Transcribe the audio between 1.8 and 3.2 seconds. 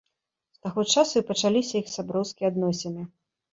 іх сяброўскія адносіны.